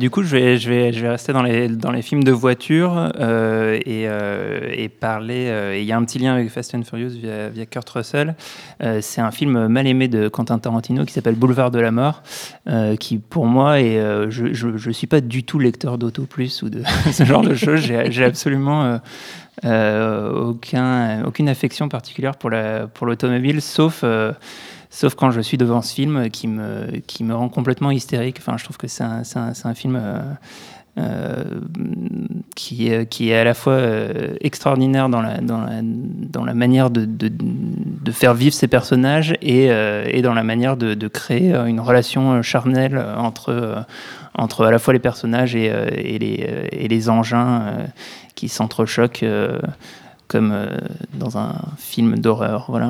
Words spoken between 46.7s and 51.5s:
et les engins qui s'entrechoquent comme dans